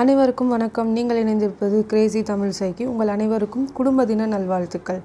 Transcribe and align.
அனைவருக்கும் 0.00 0.52
வணக்கம். 0.54 0.90
நீங்கள் 0.96 1.18
இணைந்திருப்பது 1.20 1.76
கிரேசி 1.90 2.20
தமிழ் 2.28 2.52
சைக்கி 2.58 2.84
உங்கள் 2.90 3.10
அனைவருக்கும் 3.14 3.64
குடும்ப 3.78 4.04
தின 4.10 4.26
நல்வாழ்த்துக்கள். 4.32 5.00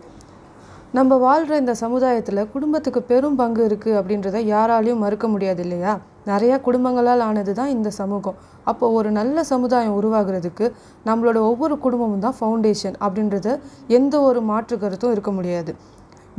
நம்ம 0.97 1.17
வாழ்கிற 1.23 1.53
இந்த 1.61 1.73
சமுதாயத்தில் 1.81 2.41
குடும்பத்துக்கு 2.51 3.01
பெரும் 3.11 3.39
பங்கு 3.39 3.61
இருக்குது 3.69 3.95
அப்படின்றத 3.99 4.41
யாராலையும் 4.51 5.01
மறுக்க 5.05 5.27
முடியாது 5.33 5.63
இல்லையா? 5.65 5.93
நிறையா 6.31 6.57
குடும்பங்களால் 6.67 7.23
ஆனது 7.29 7.55
தான் 7.61 7.73
இந்த 7.77 7.91
சமூகம். 7.99 8.37
அப்போ 8.71 8.91
ஒரு 8.97 9.11
நல்ல 9.19 9.47
சமுதாயம் 9.53 9.97
உருவாகிறதுக்கு 10.01 10.67
நம்மளோட 11.09 11.41
ஒவ்வொரு 11.49 11.77
குடும்பமும் 11.87 12.23
தான் 12.27 12.37
ஃபவுண்டேஷன் 12.41 12.97
அப்படின்றத 13.07 13.57
எந்த 13.99 14.21
ஒரு 14.29 14.41
மாற்று 14.51 14.77
கருத்தும் 14.85 15.15
இருக்க 15.17 15.33
முடியாது. 15.39 15.73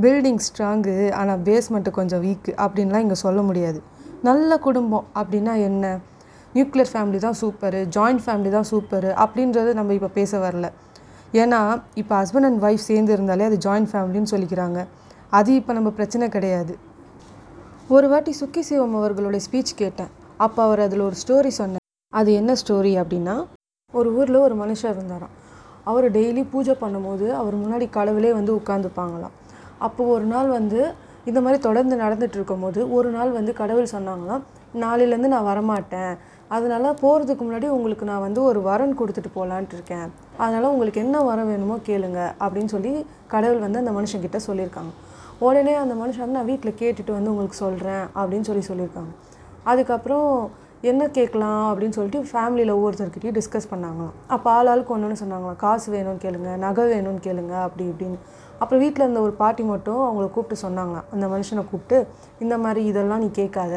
பில்டிங் 0.05 0.43
ஸ்ட்ராங்கு 0.49 0.99
ஆனால் 1.21 1.45
பேஸ்மெண்ட்டு 1.51 1.99
கொஞ்சம் 2.01 2.25
வீக்கு 2.29 2.55
அப்படின்லாம் 2.67 3.07
இங்கே 3.07 3.23
சொல்ல 3.27 3.43
முடியாது. 3.51 3.81
நல்ல 4.31 4.59
குடும்பம் 4.69 5.07
அப்படின்னா 5.21 5.55
என்ன? 5.71 5.97
நியூக்ளியர் 6.57 6.91
ஃபேமிலி 6.93 7.19
தான் 7.27 7.39
சூப்பரு 7.43 7.81
ஜாயிண்ட் 7.97 8.23
ஃபேமிலி 8.25 8.51
தான் 8.57 8.69
சூப்பரு 8.73 9.11
அப்படின்றது 9.25 9.71
நம்ம 9.79 9.95
இப்போ 9.99 10.11
பேச 10.19 10.33
வரல. 10.47 10.67
ஏன்னா 11.43 11.61
இப்போ 12.01 12.15
ஹஸ்பண்ட் 12.21 12.49
அண்ட் 12.49 12.61
ஒய்ஃப் 12.67 12.85
சேர்ந்து 12.91 13.13
இருந்தாலே 13.17 13.47
அது 13.51 13.57
ஜாயிண்ட் 13.67 13.91
ஃபேமிலின்னு 13.93 14.33
சொல்லிக்கிறாங்க. 14.35 14.81
அது 15.39 15.51
இப்போ 15.61 15.73
நம்ம 15.79 15.91
பிரச்சனை 15.99 16.27
கிடையாது. 16.37 16.75
ஒரு 17.95 18.07
வாட்டி 18.13 18.33
சுக்கி 18.41 18.63
சிவம் 18.69 18.95
அவர்களுடைய 19.01 19.43
ஸ்பீச் 19.47 19.73
கேட்டேன். 19.81 20.11
அப்போ 20.45 20.61
அவர் 20.67 20.83
அதில் 20.85 21.07
ஒரு 21.09 21.17
ஸ்டோரி 21.23 21.51
சொன்னார். 21.61 21.85
அது 22.13 22.31
என்ன 22.41 22.53
ஸ்டோரி 22.63 22.93
அப்படின்னா 23.03 23.35
ஒரு 23.95 24.09
ஊரில் 24.19 24.39
ஒரு 24.47 24.55
மனுஷர் 24.61 24.95
இருந்தாராம். 24.97 25.35
அவர் 25.91 26.07
டெய்லி 26.17 26.43
பூஜை 26.53 26.75
பண்ணும்போது 26.83 27.27
அவர் 27.41 27.57
முன்னாடி 27.63 27.87
கடவுளே 27.97 28.31
வந்து 28.39 28.53
உட்காந்துப்பாங்களாம் 28.61 29.35
அப்போது 29.87 30.13
ஒரு 30.15 30.27
நாள் 30.35 30.49
வந்து 30.59 30.81
இந்த 31.31 31.39
மாதிரி 31.45 31.59
தொடர்ந்து 31.67 31.95
நடந்துட்டு 32.05 32.37
இருக்கும்போது 32.39 32.81
ஒரு 32.97 33.11
நாள் 33.17 33.31
வந்து 33.39 33.53
கடவுள் 33.61 33.93
சொன்னாங்களாம் 33.95 34.43
நாளையிலேருந்து 34.83 35.31
நான் 35.35 35.49
வரமாட்டேன். 35.51 36.15
அதனால் 36.49 36.99
போகிறதுக்கு 37.03 37.43
முன்னாடி 37.45 37.69
உங்களுக்கு 37.69 38.07
நான் 38.07 38.21
வந்து 38.21 38.43
ஒரு 38.43 38.63
வரன் 38.63 38.99
கொடுத்துட்டு 38.99 39.31
போகலான்ட்டு 39.35 39.73
இருக்கேன். 39.73 40.13
அதனால் 40.37 40.71
உங்களுக்கு 40.71 41.01
என்ன 41.01 41.21
வரம் 41.21 41.47
வேணுமோ 41.47 41.77
கேளுங்க 41.77 42.33
அப்படின்னு 42.41 42.65
சொல்லி 42.65 43.07
கடவுள் 43.27 43.59
வந்து 43.59 43.79
அந்த 43.79 43.91
மனுஷங்கிட்ட 43.91 44.39
சொல்லியிருக்காங்க. 44.47 44.93
உடனே 45.39 45.75
அந்த 45.75 45.95
மனுஷன் 45.95 46.25
வந்து 46.25 46.37
நான் 46.39 46.45
வீட்டில் 46.45 46.79
கேட்டுட்டு 46.79 47.13
வந்து 47.13 47.31
உங்களுக்கு 47.31 47.57
சொல்கிறேன் 47.57 48.05
அப்படின்னு 48.15 48.41
சொல்லி 48.41 48.65
சொல்லியிருக்காங்க. 48.69 49.13
அதுக்கப்புறம் 49.63 50.51
என்ன 50.81 51.09
கேட்கலாம்? 51.09 51.65
அப்படின்னு 51.71 51.91
சொல்லிட்டு 51.91 52.29
ஃபேமிலியில் 52.33 52.77
ஒவ்வொருத்தர்கிட்டையும் 52.77 53.41
டிஸ்கஸ் 53.41 53.71
பண்ணாங்களாம். 53.71 54.13
அப்போ 54.27 54.51
ஆள் 54.51 54.67
ஆளுக்கு 54.67 54.93
ஒன்று 54.93 55.07
ஒன்று 55.07 55.25
சொன்னாங்களாம். 55.25 55.57
காசு 55.57 55.93
வேணும்னு 55.93 56.25
கேளுங்க 56.25 56.57
நகை 56.57 56.85
வேணும்னு 56.93 57.19
கேளுங்க 57.23 57.63
அப்படி 57.63 57.89
இப்படின்னு. 57.89 58.17
அப்புறம் 58.61 58.83
வீட்டில் 58.85 59.05
இருந்த 59.05 59.21
ஒரு 59.27 59.35
பாட்டி 59.41 59.63
மட்டும் 59.71 60.01
அவங்கள 60.07 60.27
கூப்பிட்டு 60.35 60.65
சொன்னாங்களாம் 60.65 61.09
அந்த 61.15 61.27
மனுஷனை 61.33 61.63
கூப்பிட்டு 61.71 61.99
இந்த 62.45 62.55
மாதிரி 62.65 62.81
இதெல்லாம் 62.91 63.23
நீ 63.25 63.29
கேட்காத. 63.41 63.75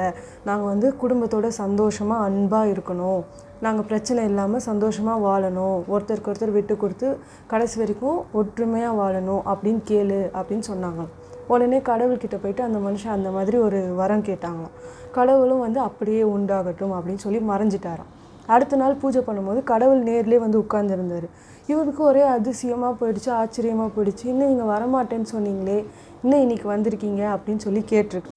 நாங்கள் 0.47 0.71
வந்து 0.73 0.87
குடும்பத்தோட 1.03 1.47
சந்தோஷமாக 1.63 2.25
அன்பாக 2.27 2.71
இருக்கணும். 2.73 3.21
நாங்கள் 3.65 3.87
பிரச்சனை 3.89 4.23
இல்லாமல் 4.31 4.65
சந்தோஷமாக 4.69 5.23
வாழணும். 5.27 5.77
ஒருத்தருக்கு 5.93 6.31
ஒருத்தர் 6.31 6.55
விட்டு 6.57 6.75
கொடுத்து 6.83 7.07
கடைசி 7.53 7.77
வரைக்கும் 7.81 8.19
ஒற்றுமையாக 8.41 8.99
வாழணும் 9.01 9.41
அப்படின்னு 9.53 9.81
கேளு 9.91 10.19
அப்படின்னு 10.37 10.67
சொன்னாங்களாம் 10.71 11.13
உடனே 11.53 11.79
கடவுள்கிட்ட 11.89 12.37
போயிட்டு 12.43 12.63
அந்த 12.67 12.79
மனுஷன் 12.85 13.15
அந்த 13.17 13.29
மாதிரி 13.35 13.57
ஒரு 13.65 13.79
வரம் 13.99 14.25
கேட்டாங்களாம் 14.29 14.73
கடவுளும் 15.17 15.63
வந்து 15.65 15.79
அப்படியே 15.87 16.23
உண்டாகட்டும் 16.35 16.95
அப்படின்னு 16.97 17.23
சொல்லி 17.25 17.39
மறைஞ்சிட்டாராம். 17.51 18.09
அடுத்த 18.55 18.77
நாள் 18.81 18.99
பூஜை 19.01 19.21
பண்ணும்போது 19.27 19.59
கடவுள் 19.71 20.01
நேர்லேயே 20.09 20.39
வந்து 20.43 20.57
உட்கார்ந்துருந்தார். 20.63 21.27
இவருக்கு 21.71 22.01
ஒரே 22.09 22.23
அதிசயமாக 22.35 22.93
போயிடுச்சு 22.99 23.29
ஆச்சரியமாக 23.41 23.89
போயிடுச்சு. 23.95 24.23
இன்னும் 24.31 24.51
நீங்கள் 24.51 24.71
வரமாட்டேன்னு 24.73 25.29
சொன்னீங்களே 25.35 25.77
இன்னும் 26.23 26.43
இன்னைக்கு 26.45 26.67
வந்திருக்கீங்க 26.73 27.23
அப்படின்னு 27.35 27.63
சொல்லி 27.67 27.81
கேட்டிருக்கு. 27.91 28.31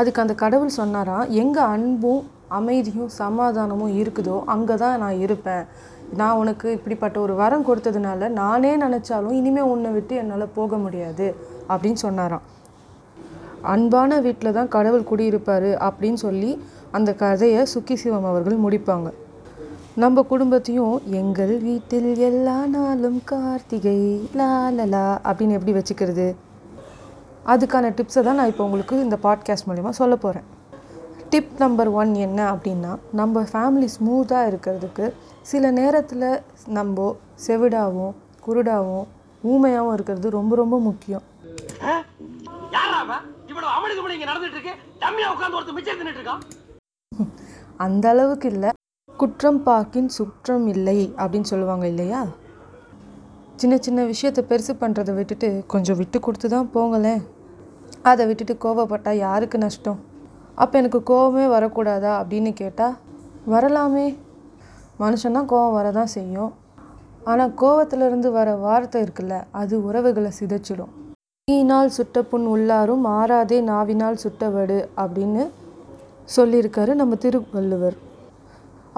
அதுக்கு 0.00 0.22
அந்த 0.24 0.34
கடவுள் 0.44 0.78
சொன்னாராம் 0.80 1.26
எங்கே 1.42 1.62
அன்பும் 1.74 2.22
அமைதியும் 2.58 3.10
சமாதானமும் 3.20 3.94
இருக்குதோ 4.00 4.36
அங்கே 4.54 4.74
தான் 4.82 5.00
நான் 5.02 5.22
இருப்பேன். 5.26 5.64
நான் 6.20 6.38
உனக்கு 6.40 6.66
இப்படிப்பட்ட 6.76 7.16
ஒரு 7.24 7.34
வரம் 7.42 7.66
கொடுத்ததுனால 7.68 8.28
நானே 8.40 8.72
நினச்சாலும் 8.84 9.38
இனிமேல் 9.40 9.70
உன்னை 9.72 9.90
விட்டு 9.96 10.14
என்னால் 10.22 10.54
போக 10.58 10.76
முடியாது 10.84 11.26
அப்படின்னு 11.72 12.00
சொன்னாராம். 12.06 12.44
அன்பான 13.74 14.20
வீட்டில் 14.26 14.56
தான் 14.58 14.72
கடவுள் 14.76 15.08
குடியிருப்பார் 15.10 15.70
அப்படின்னு 15.86 16.20
சொல்லி 16.26 16.50
அந்த 16.96 17.10
கதையை 17.22 17.62
சுக்கி 17.72 17.96
சிவம் 18.02 18.28
அவர்கள் 18.30 18.64
முடிப்பாங்க. 18.64 19.08
நம்ம 20.02 20.22
குடும்பத்தையும் 20.22 21.02
எங்கள் 21.04 21.58
வீட்டில் 21.58 22.16
எல்லா 22.16 22.66
நாளும் 22.66 23.20
கார்த்திகை 23.24 24.28
லா 24.34 24.68
லலா 24.68 25.20
அப்படின்னு 25.24 25.56
எப்படி 25.58 25.72
வச்சுக்கிறது? 25.72 26.26
அதுக்கான 27.46 27.90
டிப்ஸை 27.96 28.22
தான் 28.22 28.34
நான் 28.34 28.46
இப்போ 28.46 28.64
உங்களுக்கு 28.64 29.02
இந்த 29.02 29.18
பாட்காஸ்ட் 29.22 29.68
மூலிமா 29.68 29.88
சொல்ல 29.88 30.16
போகிறேன் 30.16 30.46
டிப் 31.30 31.50
நம்பர் 31.58 31.88
ஒன் 31.88 32.14
என்ன 32.14 32.52
அப்படின்னா 32.52 32.98
நம்ம 33.12 33.42
ஃபேமிலி 33.42 33.88
ஸ்மூத்தாக 33.96 34.50
இருக்கிறதுக்கு 34.52 35.12
சில 35.42 35.70
நேரத்தில் 35.70 36.42
நம்ம 36.66 37.16
செவிடாகவும் 37.46 38.14
குருடாகவும் 38.46 39.06
ஊமையாகவும் 39.44 39.92
இருக்கிறது 39.92 40.30
ரொம்ப 40.30 40.56
ரொம்ப 40.56 40.80
முக்கியம். 40.80 41.22
அந்த 47.76 48.08
அளவுக்கு 48.08 48.48
இல்லை. 48.50 48.70
குற்றம் 49.16 49.60
பாக்கின் 49.66 50.08
சுற்றம் 50.08 50.66
இல்லை 50.66 51.14
அப்படின்னு 51.16 51.48
சொல்லுவாங்க 51.50 51.86
இல்லையா? 51.86 52.20
சின்ன 53.56 53.78
சின்ன 53.78 54.04
விஷயத்தை 54.04 54.44
பெருசு 54.48 54.72
பண்ணுறதை 54.80 55.14
விட்டுட்டு 55.14 55.64
கொஞ்சம் 55.66 55.96
விட்டு 55.96 56.20
கொடுத்து 56.20 56.48
தான் 56.48 56.70
போங்களேன். 56.74 57.22
அதை 58.02 58.26
விட்டுட்டு 58.26 58.54
கோவப்பட்டால் 58.64 59.22
யாருக்கு 59.26 59.58
நஷ்டம்? 59.58 60.00
அப்போ 60.54 60.78
எனக்கு 60.78 61.00
கோவமே 61.12 61.46
வரக்கூடாதா 61.54 62.12
அப்படின்னு 62.20 62.52
கேட்டால் 62.52 62.96
வரலாமே. 63.44 64.06
மனுஷன்தான் 65.00 65.50
கோவம் 65.52 65.76
வரதான் 65.78 66.14
செய்யும். 66.16 66.52
ஆனால் 67.24 67.54
கோவத்திலிருந்து 67.60 68.30
வர 68.30 68.54
வார்த்தை 68.54 69.02
இருக்குல்ல 69.02 69.42
அது 69.50 69.84
உறவுகளை 69.84 70.32
சிதைச்சிடும். 70.40 70.92
தீயினால் 71.44 71.88
சுட்ட 71.88 72.22
புண் 72.22 72.46
உள்ளாரும் 72.46 73.04
மாறாதே 73.04 73.60
நாவினால் 73.60 74.22
சுட்டவடு 74.22 74.78
அப்படின்னு 74.96 75.44
சொல்லியிருக்காரு 76.36 76.94
நம்ம 76.94 77.14
திருவள்ளுவர். 77.14 77.96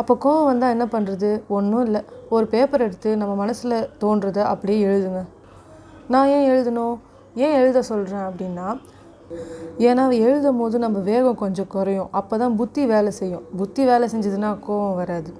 அப்போ 0.01 0.15
கோவம் 0.25 0.49
வந்தால் 0.51 0.75
என்ன 0.75 0.87
பண்ணுறது 0.95 1.31
ஒன்றும் 1.57 1.85
இல்லை. 1.87 2.01
ஒரு 2.35 2.47
பேப்பர் 2.55 2.85
எடுத்து 2.87 3.11
நம்ம 3.21 3.33
மனசில் 3.43 3.77
தோன்றதை 4.03 4.43
அப்படியே 4.53 4.79
எழுதுங்க. 4.89 5.23
நான் 6.15 6.31
ஏன் 6.37 6.47
எழுதணும்? 6.53 6.97
ஏன் 7.45 7.57
எழுத 7.63 7.83
சொல்கிறேன் 7.91 8.27
அப்படின்னா 8.29 8.69
ஏன்னா 9.89 10.05
எழுதும் 10.27 10.61
போது 10.61 10.77
நம்ம 10.85 10.99
வேகம் 11.09 11.41
கொஞ்சம் 11.43 11.71
குறையும். 11.75 12.09
அப்போ 12.19 12.35
தான் 12.43 12.55
புத்தி 12.61 12.83
வேலை 12.93 13.11
செய்யும். 13.19 13.45
புத்தி 13.61 13.83
வேலை 13.85 14.07
செஞ்சதுன்னா 14.13 14.51
கோவம் 14.67 14.97
வராது. 15.01 15.31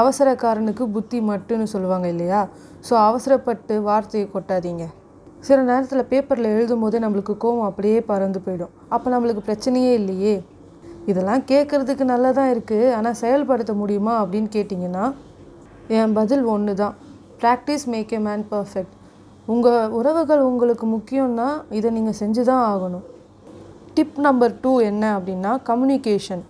அவசரக்காரனுக்கு 0.00 0.84
புத்தி 0.96 1.18
மட்டுன்னு 1.30 1.66
சொல்லுவாங்க 1.74 2.08
இல்லையா? 2.08 2.40
ஸோ 2.88 2.94
அவசரப்பட்டு 3.08 3.76
வார்த்தையை 3.88 4.26
கொட்டாதீங்க. 4.34 4.84
சில 5.46 5.58
நேரத்தில் 5.70 6.08
பேப்பரில் 6.12 6.54
எழுதும் 6.56 6.82
போதே 6.84 6.98
நம்மளுக்கு 7.04 7.34
கோவம் 7.44 7.68
அப்படியே 7.70 7.98
பறந்து 8.10 8.40
போயிடும். 8.46 8.72
அப்போ 8.94 9.08
நம்மளுக்கு 9.14 9.42
பிரச்சனையே 9.48 9.92
இல்லையே. 10.00 10.34
இதெல்லாம் 11.06 11.44
கேட்குறதுக்கு 11.50 12.04
நல்லா 12.04 12.30
தான் 12.30 12.50
இருக்குது 12.54 12.92
ஆனால் 12.96 13.18
செயல்படுத்த 13.22 13.72
முடியுமா 13.72 14.14
அப்படின்னு 14.22 14.50
கேட்டிங்கன்னா 14.56 15.04
என் 15.88 16.12
பதில் 16.12 16.44
ஒன்று 16.44 16.74
தான் 16.74 16.96
practice 17.42 17.86
make 17.86 18.12
a 18.12 18.18
man 18.18 18.44
perfect 18.50 18.94
உங்கள் 19.46 19.92
உறவுகள் 19.98 20.40
உங்களுக்கு 20.40 20.86
முக்கியம்னா 20.86 21.48
இதை 21.70 21.90
நீங்கள் 21.90 22.18
செஞ்சு 22.20 22.44
தான் 22.44 22.64
ஆகணும். 22.72 23.06
டிப் 23.94 24.18
நம்பர் 24.26 24.60
டூ 24.60 24.80
என்ன 24.80 25.04
அப்படின்னா 25.18 25.52
கம்யூனிகேஷன் 25.70 26.42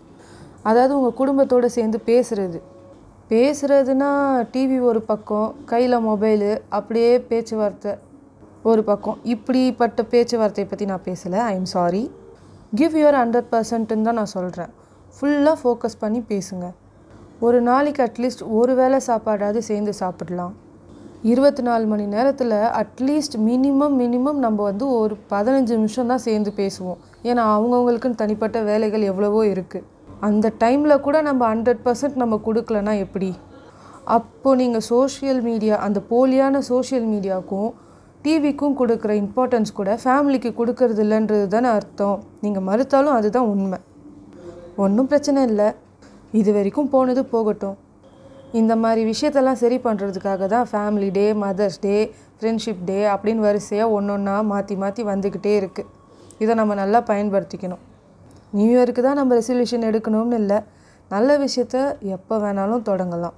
அதாவது 0.62 0.96
உங்கள் 0.96 1.18
குடும்பத்தோடு 1.20 1.68
சேர்ந்து 1.76 1.98
பேசுகிறது 2.06 2.60
பேசுகிறதுனா 3.30 4.10
டிவி 4.52 4.80
ஒரு 4.80 5.00
பக்கம் 5.02 5.54
கையில் 5.64 6.04
மொபைலு 6.08 6.60
அப்படியே 6.68 7.18
பேச்சுவார்த்தை 7.30 7.92
ஒரு 8.62 8.84
பக்கம். 8.84 9.18
இப்படிப்பட்ட 9.24 10.02
பேச்சுவார்த்தையை 10.02 10.70
பற்றி 10.70 10.86
நான் 10.86 11.06
பேசலை. 11.08 11.38
I 11.50 11.54
am 11.54 11.70
sorry 11.76 12.10
give 12.76 12.94
your 13.00 13.16
hundred 13.18 13.46
பர்சன்ட்டுன்னு 13.52 14.06
தான் 14.06 14.18
நான் 14.20 14.34
சொல்கிறேன் 14.34 14.72
ஃபுல்லாக 15.14 15.56
ஃபோக்கஸ் 15.60 15.94
பண்ணி 16.00 16.20
பேசுங்க. 16.32 16.66
ஒரு 17.46 17.58
நாளைக்கு 17.68 18.00
அட்லீஸ்ட் 18.06 18.42
ஒரு 18.58 18.72
வேளை 18.80 18.98
சாப்பாடாவது 19.06 19.60
சேர்ந்து 19.68 19.92
சாப்பிடலாம். 20.00 20.52
இருபத்தி 21.30 21.62
நாலு 21.68 21.86
மணி 21.92 22.04
நேரத்தில் 22.16 22.54
அட்லீஸ்ட் 22.80 23.36
மினிமம் 23.46 23.96
மினிமம் 24.02 24.38
நம்ம 24.44 24.58
வந்து 24.70 24.86
ஒரு 24.98 25.16
பதினஞ்சு 25.32 25.72
நிமிஷம் 25.78 26.12
தான் 26.12 26.24
சேர்ந்து 26.26 26.52
பேசுவோம். 26.60 27.00
ஏன்னா 27.28 27.44
அவங்கவுங்களுக்குன்னு 27.54 28.20
தனிப்பட்ட 28.22 28.60
வேலைகள் 28.70 29.08
எவ்வளவோ 29.12 29.42
இருக்குது 29.54 29.86
அந்த 30.28 30.52
டைமில் 30.64 31.04
கூட 31.08 31.16
நம்ம 31.30 31.42
ஹண்ட்ரட் 31.54 31.82
பர்சன்ட் 31.88 32.22
நம்ம 32.22 32.40
கொடுக்கலனா 32.46 32.94
எப்படி? 33.06 33.30
அப்போது 34.18 34.60
நீங்கள் 34.62 34.86
சோஷியல் 34.92 35.42
மீடியா 35.50 35.76
அந்த 35.86 35.98
போலியான 36.10 36.60
சோஷியல் 36.72 37.08
மீடியாவுக்கும் 37.14 37.70
டிவிக்கும் 38.24 38.78
கொடுக்குற 38.78 39.12
இம்பார்ட்டன்ஸ் 39.22 39.76
கூட 39.78 39.90
ஃபேமிலிக்கு 40.04 40.50
கொடுக்கறது 40.60 41.02
இல்லைன்றது 41.04 41.46
தானே 41.54 41.68
அர்த்தம். 41.78 42.18
நீங்கள் 42.44 42.66
மறுத்தாலும் 42.68 43.16
அதுதான் 43.18 43.50
உண்மை. 43.52 43.78
ஒன்றும் 44.84 45.10
பிரச்சனை 45.10 45.42
இல்லை. 45.50 45.68
இது 46.40 46.50
வரைக்கும் 46.56 46.90
போனது 46.94 47.22
போகட்டும். 47.34 47.76
இந்த 48.60 48.72
மாதிரி 48.82 49.02
விஷயத்தெல்லாம் 49.12 49.60
சரி 49.62 49.76
பண்ணுறதுக்காக 49.86 50.46
தான் 50.54 50.66
family 50.70 51.08
day 51.18 51.26
mother's 51.44 51.80
day 51.86 51.96
friendship 52.38 52.82
day 52.90 52.98
அப்படின்னு 53.14 53.44
வரிசையாக 53.48 53.94
ஒன்று 53.96 54.12
ஒன்றா 54.16 54.36
மாற்றி 54.52 54.74
மாற்றி 54.82 55.02
வந்துக்கிட்டே 55.12 55.52
இருக்குது 55.60 55.90
இதை 56.42 56.52
நம்ம 56.60 56.74
நல்லா 56.82 56.98
பயன்படுத்திக்கணும். 57.10 57.82
நியூ 58.56 58.70
இயருக்கு 58.74 59.02
தான் 59.06 59.18
நம்ம 59.20 59.36
ரெசல்யூஷன் 59.40 59.86
எடுக்கணும்னு 59.90 60.38
இல்லை. 60.42 60.58
நல்ல 61.10 61.36
விஷயத்த 61.44 61.76
எப்போ 62.16 62.34
வேணாலும் 62.44 62.86
தொடங்கலாம். 62.88 63.36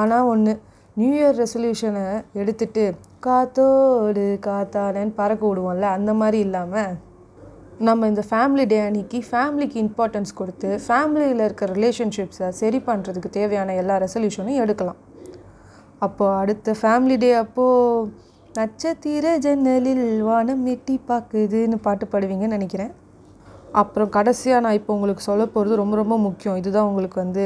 ஆனால் 0.00 0.28
ஒன்று 0.32 0.52
நியூ 1.00 1.12
இயர் 1.18 1.36
ரெசல்யூஷனை 1.42 2.04
எடுத்துகிட்டு 2.40 2.84
காத்தோடு 3.26 4.24
காத்தாடன்னு 4.46 5.18
பறக்க 5.18 5.42
விடுவோம்ல 5.48 5.88
அந்த 5.96 6.10
மாதிரி 6.20 6.38
இல்லாமல் 6.46 6.92
நம்ம 7.86 8.08
இந்த 8.10 8.22
ஃபேமிலி 8.30 8.64
டே 8.72 8.78
அன்னைக்கு 8.86 9.18
ஃபேமிலிக்கு 9.30 9.78
இம்பார்ட்டன்ஸ் 9.84 10.32
கொடுத்து 10.40 10.68
ஃபேமிலியில் 10.86 11.42
இருக்கிற 11.46 11.68
ரிலேஷன்ஷிப்ஸை 11.78 12.48
சரி 12.60 12.78
பண்ணுறதுக்கு 12.88 13.30
தேவையான 13.38 13.74
எல்லா 13.82 13.94
ரெசல்யூஷனும் 14.04 14.60
எடுக்கலாம். 14.64 15.00
அப்போது 16.06 16.36
அடுத்த 16.42 16.74
ஃபேமிலி 16.82 17.16
டே 17.24 17.30
அப்போது 17.44 18.10
நட்சத்திர 18.58 19.26
ஜன்னலில் 19.44 20.04
வானம் 20.28 20.64
எட்டி 20.74 20.96
பார்க்குதுன்னு 21.10 21.78
பாட்டு 21.86 22.06
பாடுவீங்கன்னு 22.12 22.56
நினைக்கிறேன். 22.58 22.92
அப்புறம் 23.82 24.10
கடைசியாக 24.16 24.62
நான் 24.64 24.78
இப்போ 24.80 24.92
உங்களுக்கு 24.96 25.22
சொல்ல 25.30 25.44
போகிறது 25.54 25.80
ரொம்ப 25.82 25.96
ரொம்ப 26.02 26.16
முக்கியம். 26.26 26.58
இதுதான் 26.62 26.88
உங்களுக்கு 26.90 27.18
வந்து 27.24 27.44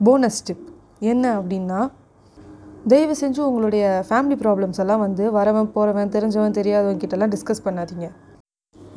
போனஸ் 0.00 0.44
டிப் 0.46 0.66
என்ன 1.12 1.24
அப்படின்னா 1.40 1.80
தயவு 2.90 3.14
செஞ்சு 3.20 3.40
உங்களுடைய 3.48 3.84
ஃபேமிலி 4.08 4.36
ப்ராப்ளம்ஸ் 4.40 4.80
எல்லாம் 4.82 5.02
வந்து 5.04 5.24
வரவன் 5.36 5.70
போகிறவன் 5.74 6.10
தெரிஞ்சவன் 6.14 6.56
தெரியாதவங்க 6.58 7.00
கிட்டலாம் 7.02 7.30
டிஸ்கஸ் 7.34 7.62
பண்ணாதீங்க. 7.66 8.06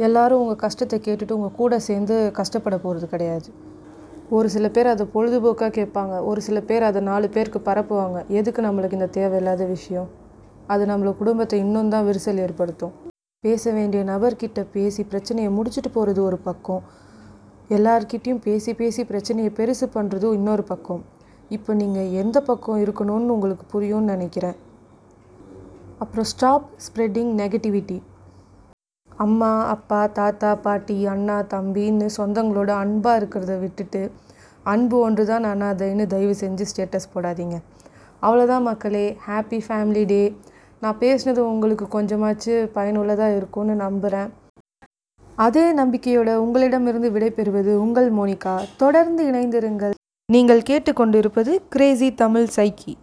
எல்லாரும் 0.08 0.42
உங்கள் 0.42 0.60
கஷ்டத்தை 0.64 0.98
கேட்டுட்டு 1.06 1.38
உங்கள் 1.38 1.54
கூட 1.60 1.80
சேர்ந்து 1.80 2.16
கஷ்டப்பட 2.40 2.78
போகிறது 2.78 3.08
கிடையாது. 3.14 3.50
ஒரு 4.38 4.50
சில 4.56 4.70
பேர் 4.70 4.92
அதை 4.94 5.06
பொழுதுபோக்காக 5.14 5.72
கேட்பாங்க. 5.80 6.16
ஒரு 6.30 6.42
சில 6.42 6.62
பேர் 6.62 6.88
அதை 6.90 7.02
நாலு 7.02 7.30
பேருக்கு 7.30 7.62
பரப்புவாங்க. 7.70 8.26
எதுக்கு 8.40 8.62
நம்மளுக்கு 8.62 9.00
இந்த 9.00 9.10
தேவையில்லாத 9.20 9.66
விஷயம்? 9.66 10.10
அது 10.68 10.86
நம்மளோட 10.86 11.16
குடும்பத்தை 11.18 11.60
இன்னும் 11.60 11.90
தான் 11.90 12.08
விரிசல் 12.08 12.44
ஏற்படுத்தும். 12.46 12.94
பேச 13.44 13.72
வேண்டிய 13.72 14.04
நபர்கிட்ட 14.04 14.62
பேசி 14.78 15.04
பிரச்சனையை 15.04 15.52
முடிச்சுட்டு 15.58 15.92
போகிறது 15.94 16.24
ஒரு 16.24 16.38
பக்கம். 16.50 16.84
எல்லார்கிட்டேயும் 17.78 18.44
பேசி 18.50 18.74
பேசி 18.74 19.04
பிரச்சனையை 19.06 19.54
பெருசு 19.62 19.88
பண்ணுறதும் 19.96 20.34
இன்னொரு 20.34 20.64
பக்கம். 20.64 21.04
இப்போ 21.56 21.72
நீங்கள் 21.82 22.14
எந்த 22.22 22.38
பக்கம் 22.48 22.82
இருக்கணும்னு 22.84 23.34
உங்களுக்கு 23.36 23.66
புரியும்னு 23.74 24.14
நினைக்கிறேன். 24.14 24.58
அப்புறம் 26.04 26.28
ஸ்டாப் 26.32 26.68
ஸ்ப்ரெட்டிங் 26.86 27.32
நெகட்டிவிட்டி 27.42 27.98
அம்மா 29.10 29.52
அப்பா 29.74 30.00
தாத்தா 30.18 30.50
பாட்டி 30.66 30.96
அண்ணா 31.14 31.38
தம்பின்னு 31.54 32.08
சொந்தங்களோட 32.18 32.72
அன்பாக 32.84 33.20
இருக்கிறத 33.20 33.54
விட்டுட்டு 33.64 34.02
அன்பு 34.74 34.98
ஒன்று 35.06 35.24
தான் 35.32 35.48
அனாதைன்னு 35.52 36.06
தயவு 36.14 36.36
செஞ்சு 36.44 36.66
ஸ்டேட்டஸ் 36.72 37.12
போடாதீங்க. 37.14 37.58
அவ்வளோதான் 38.22 38.68
மக்களே 38.70 39.06
ஹாப்பி 39.28 39.60
ஃபேமிலி 39.68 40.04
டே 40.12 40.22
நான் 40.82 41.00
பேசினது 41.04 41.42
உங்களுக்கு 41.54 41.88
கொஞ்சமாச்சு 41.96 42.56
பயனுள்ளதாக 42.78 43.38
இருக்கும்னு 43.40 43.76
நம்புகிறேன் 43.86 44.32
அதே 45.46 45.66
நம்பிக்கையோட 45.82 46.30
உங்களிடமிருந்து 46.46 47.12
விடைபெறுவது 47.16 47.74
உங்கள் 47.86 48.10
மோனிகா. 48.20 48.56
தொடர்ந்து 48.84 49.24
இணைந்திருங்கள். 49.32 49.97
நீங்கள் 50.30 50.62
கேட்டுக்கொண்டிருப்பது 50.62 51.52
கிரேசி 51.70 52.08
தமிழ் 52.14 52.48
சைக்கி 52.56 52.94